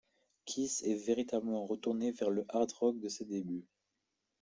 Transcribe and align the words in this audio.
Kiss 0.47 0.81
est 0.81 0.95
véritablement 0.95 1.63
retourné 1.67 2.11
vers 2.11 2.31
le 2.31 2.43
hard 2.49 2.71
rock 2.71 2.99
de 2.99 3.07
ses 3.07 3.23
débuts. 3.23 3.67